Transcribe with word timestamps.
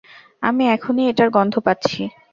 আমি 0.43 0.63
এখনই 0.67 1.05
এটার 1.11 1.29
গন্ধ 1.35 1.53
পাচ্ছি। 1.65 2.01